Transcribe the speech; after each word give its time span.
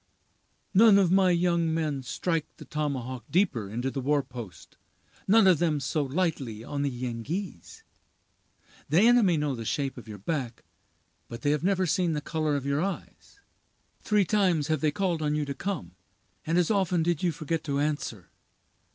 None 0.73 0.97
of 0.97 1.11
my 1.11 1.29
young 1.29 1.71
men 1.71 2.01
strike 2.01 2.47
the 2.57 2.65
tomahawk 2.65 3.23
deeper 3.29 3.69
into 3.69 3.91
the 3.91 4.01
war 4.01 4.23
post—none 4.23 5.45
of 5.45 5.59
them 5.59 5.79
so 5.79 6.01
lightly 6.01 6.63
on 6.63 6.81
the 6.81 6.89
Yengeese. 6.89 7.83
The 8.89 9.01
enemy 9.01 9.37
know 9.37 9.53
the 9.53 9.63
shape 9.63 9.99
of 9.99 10.07
your 10.07 10.17
back, 10.17 10.63
but 11.27 11.43
they 11.43 11.51
have 11.51 11.63
never 11.63 11.85
seen 11.85 12.13
the 12.13 12.19
color 12.19 12.55
of 12.55 12.65
your 12.65 12.81
eyes. 12.81 13.41
Three 14.01 14.25
times 14.25 14.69
have 14.69 14.81
they 14.81 14.89
called 14.89 15.21
on 15.21 15.35
you 15.35 15.45
to 15.45 15.53
come, 15.53 15.91
and 16.47 16.57
as 16.57 16.71
often 16.71 17.03
did 17.03 17.21
you 17.21 17.31
forget 17.31 17.63
to 17.65 17.77
answer. 17.79 18.31